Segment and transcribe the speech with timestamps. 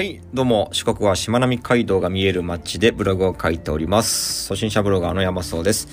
[0.00, 4.48] はい、どうも、四国はしまなみ海道が見える街でブログを書いております。
[4.48, 5.88] 初心者ブロガーの山荘です。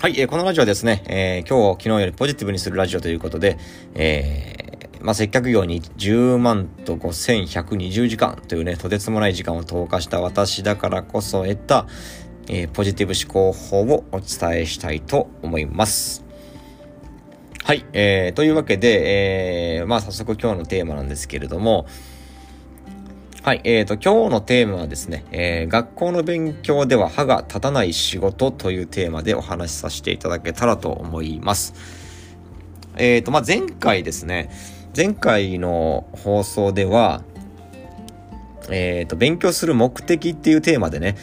[0.00, 3.58] はい、えー、このラジオはですね、えー、今日、昨日よりポジティブにするラジオということで、
[3.94, 11.86] えー、まあ、接客業に10万と5120時間というね、とてつもない時間を投下した私だからこそ得た、
[12.48, 16.24] えー、ポジティブ思考法をお伝えしたいと思います。
[17.62, 21.86] はい、えー、というわけで、えー、まあ早速今日のテーマなんですけれども、
[23.50, 31.74] はい、えーと、今日のテーマはですね、えー、学校の勉強では歯が立たない仕事というテーマでお話しさせていただけたらと思います。
[32.96, 34.50] えーと、まあ、前回ですね、
[34.96, 37.24] 前回の放送では、
[38.70, 41.16] えーと、勉強する目的っていうテーマでね、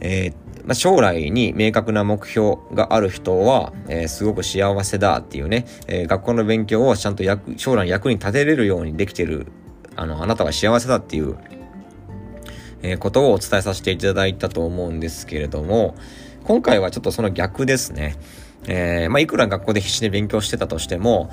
[0.00, 7.22] えー、まあ、将来に明確な目標がある人は、えー、すごく幸せだっていうね、えー、学校の勉強をちゃんと
[7.56, 9.46] 将来役に立てれるようにできてる、
[9.94, 11.36] あの、あなたは幸せだっていう
[12.82, 15.94] えー、ことをお伝えさせていただいたと思うんですけれども、
[16.44, 18.16] 今回はちょっとその逆ですね。
[18.66, 21.30] えー、まあ、いくら学校で必死で勉強してたとしても、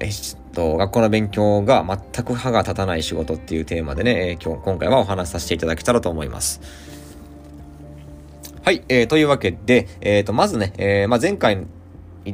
[0.00, 6.60] えー、っと、学校の勉強が全く歯が立たない仕事っていうテーマでね、えー、今日、今回はお話しさせていただけたらと思います。
[8.62, 11.66] はい、えー、というわけで、えっ、ー、と、まずね、えー、まあ、前回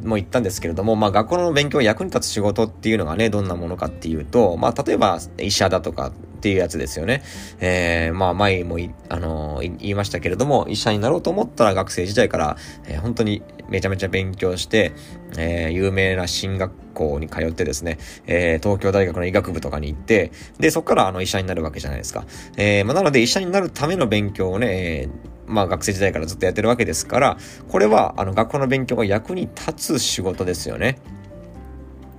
[0.03, 6.13] も言ったんですけれども、まあ学校の勉強役に立つ仕事っていうのがね、どんなものかっていうと、まあ例えば医者だとか
[6.45, 7.23] っていうやつですよね。
[7.59, 8.77] えー、まあ前も
[9.09, 14.93] あのー、言いましたけれども、医者になろうと思ったら学生時代から、えー、本当にめちゃめちゃ勉強して、
[15.39, 22.27] えー、有名な進学校に通ってですね、えー、東京大学の医学部とかに行って、で、そこからあの医者になるわけじゃないですか。
[22.59, 25.11] えー、まあなので医者になるための勉強をね、えー
[25.47, 30.99] まあ学生時代からずっとやってるわけですから、これはあの学校の勉強が役に立つ仕事ですよね。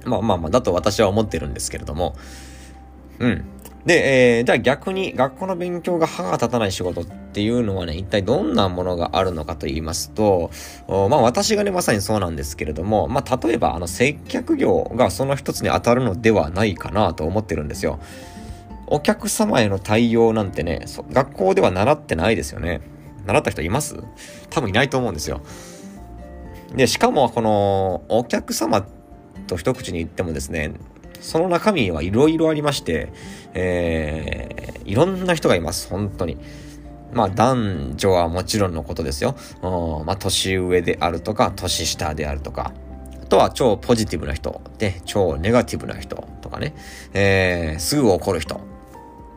[0.04, 2.16] まあまあまあ、だと私は思ってるんですけれども。
[3.20, 3.46] うん。
[3.86, 10.50] で、えー、じゃあ逆に学校の勉強が歯が立たない仕事っていうのはね、一体どんなものがあるのかと言いますと、
[10.88, 18.00] まあ私がね、まさにそうなんですけれども、まあ例えばあの接客業がその一つに当たるのではないかなと思ってるんですよ。
[18.88, 22.82] お客様への対応なんてね、学校では習ってないですよね。
[23.28, 23.98] 習った人います？
[24.50, 25.42] 多分いないと思うんですよ。
[26.76, 28.84] で、しかもこのお客様
[29.46, 30.74] と一口に言ってもですね、
[31.22, 33.10] その中身はいろいろありまして、
[33.54, 36.38] えー、いろんな人がいます、本当に。
[37.14, 39.36] まあ男女はもちろんのことですよ。
[40.06, 42.74] まあ年上であるとか、年下であるとか。
[43.24, 46.76] あとは超ポジティブな人で、超ネガティブな人とかね。
[47.14, 48.62] えー、すぐ怒る人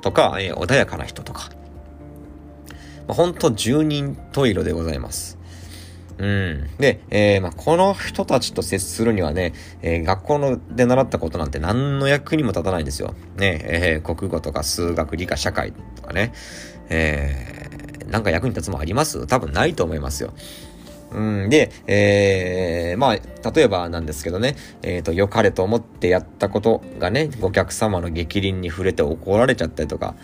[0.02, 1.50] とか、えー、穏やかな人とか。
[3.06, 5.37] まあ、本当十人十色でございます。
[6.18, 6.68] うん。
[6.78, 9.52] で、えー、まあ、この人たちと接するにはね、
[9.82, 13.14] えー、学校で習ったことなんて何の役にも立たないんですよ。
[13.36, 16.32] ね、えー、国語とか数学、理科、社会とかね、
[16.88, 19.26] えー、なんか役に立つもあります？
[19.26, 20.32] 多分ないと思いますよ。
[21.10, 30.16] うん、で、えー、まあ、例えばなんですけどね、えっ、ー、と、良かれと思ってやったことがね、お客様の激鱗に触れて怒られちゃったりとか、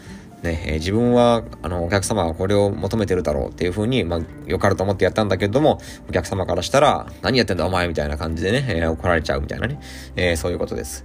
[0.44, 9.80] ね、えー、自分は、あの、お客様はこれを求めてるだろうっていうふうに、まあ、よかると思ってやったんだけれども、お客様からしたら、何やってんだお前みたいな感じでね、えー、怒られちゃうみたいなね、
[10.14, 11.04] えー、そういうことです。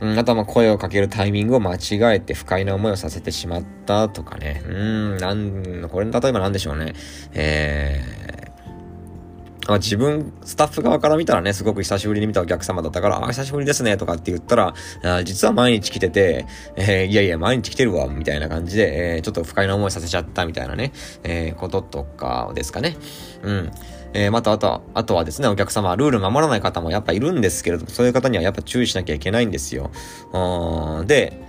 [0.00, 4.60] うん、あとはま声をかけるタイミングを間違えて不快な思いをさせてしまったとかね。
[4.66, 6.94] うん、なん、これ例えば何でしょうね。
[7.34, 8.41] えー、
[9.68, 14.74] あ、自分、スタッフ側から見たらね、すごく久しぶりに見たお客様だったから、あ、久しぶりですね、とかって言ったら、
[15.04, 16.46] あ実は毎日来てて、
[16.76, 22.96] えー、いやいや、毎日来てるわ、みたいな感じで、えー、ちょっと不快な思いさせちゃったみたいなね、えー、こととかですかね。
[23.42, 23.70] うん。
[24.14, 29.90] えー、また、あとは、あとはですね、お客様、ルール守らない方もやっぱいるんですけれども、そういう方にはやっぱ注意しなきゃいけないんですよ。
[31.06, 31.40] で、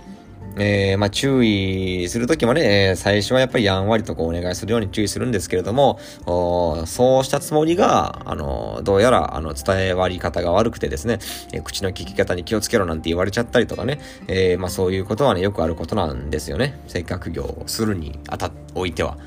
[0.56, 5.98] えー、まあ、注意するときもね、えー、最初はやっぱりやんわりとこうお願いするように注意するんですけれども、
[6.86, 11.18] そうしたつもりが、あの、どうやら、あの、伝え割り方が悪くてですね、
[11.52, 16.80] えー、口の聞き方に気をつけろなんて言われちゃったりとかね、えまあ、そういうことはね、よくあることなんですよね。
[16.86, 19.18] 接客業をするにあた、おいては。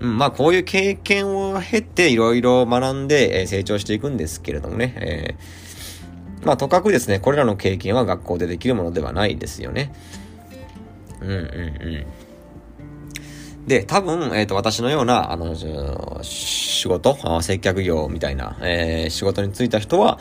[0.00, 5.65] うん、まあ、こういう経験を経て、いろいろ学んで、え成長していくんですけれどもね、えー
[6.44, 9.92] まあ、とかくですね、これらの経験は学校でできるものではないですよね。
[11.20, 11.40] うんうんう
[12.00, 12.06] ん。
[13.66, 15.54] で、多分、えっ、ー、と、私のような、あの、
[16.22, 20.18] 仕事、接客業みたいな、えー、仕事に就いた人は、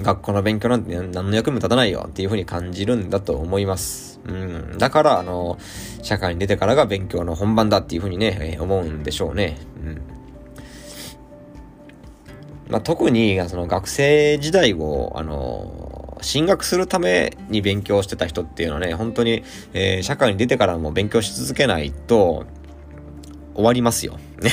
[0.00, 4.20] 学校の勉強なんて何の役にも立たないよっていうふうに感じるんだと思います。
[4.26, 4.78] うん。
[4.78, 5.58] だから、あの、
[6.02, 9.58] 社会に出てからが勉強の本番だっていうふうにね、えー、思うんでしょうね。
[9.84, 10.02] うん。
[12.68, 19.42] まあ、特にその学生時代を、あの、進学するために勉強してた人っていうのはね、本当に、
[19.72, 22.46] えー、社会に出てからも勉強し続けないと、
[23.54, 24.18] 終わりますよ。
[24.40, 24.50] ね。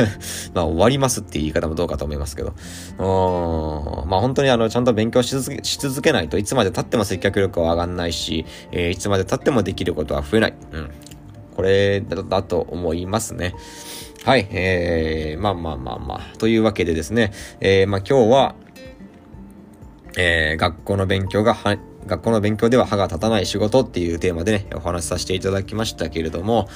[0.54, 2.54] まあ終わりますって言い方もどうかと思いますけど。
[2.98, 4.08] うん。
[4.08, 10.54] まあ本当にあの、ちゃんと勉強し続けし続けないといつまで経っても接客力は上がんないし、えー、いつまで経ってもできることは増えない。
[10.72, 10.90] うん。
[11.54, 13.54] これだと思いますね。
[14.24, 14.46] はい。
[14.50, 16.36] えー、まあまあまあまあ。
[16.36, 18.54] というわけでですね、えー、まあ今日は、
[20.18, 26.68] えー、学校の勉強がは、学校の勉強では歯が立たない仕事っていうテーマでね、お話しさせていただきましたけれども、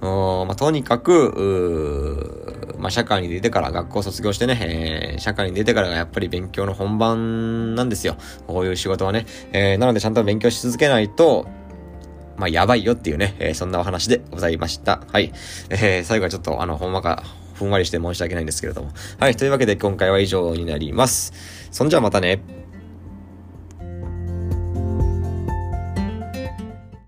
[0.00, 8.16] まあ、とにかく、まあ、社会に出てから、学校卒業してね、えー、社会に出てからがやっぱり勉強の本番なんですよ。
[8.46, 9.26] こういう仕事はね。
[9.52, 11.46] えー、なのでちゃんと勉強し続けないと、
[12.36, 15.00] まあ、やばいよっていうね、えー、そんなお話でございました。
[15.12, 15.32] はい。
[15.70, 17.22] えー、最後はちょっと、あの、ほんまか、
[17.54, 18.90] ふんわりして申し訳ないんですけれども。
[19.18, 19.36] はい。
[19.36, 21.32] というわけで今回は以上になります。
[21.70, 22.65] そんじゃあまたね。